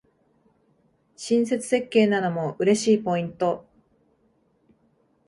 [1.15, 3.67] 親切設計なのも嬉しいポイント